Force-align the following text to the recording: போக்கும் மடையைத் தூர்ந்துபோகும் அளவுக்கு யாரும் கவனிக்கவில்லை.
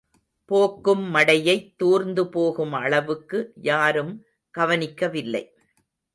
போக்கும் 0.45 1.15
மடையைத் 1.15 1.75
தூர்ந்துபோகும் 1.83 2.71
அளவுக்கு 2.71 3.51
யாரும் 3.55 4.25
கவனிக்கவில்லை. 4.51 5.43